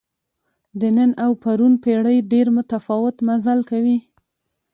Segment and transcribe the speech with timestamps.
[0.79, 3.97] د نن او پرون پېړۍ ډېر متفاوت مزل کوي.